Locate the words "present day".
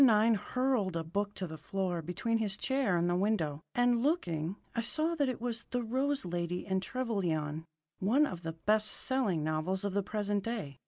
10.01-10.79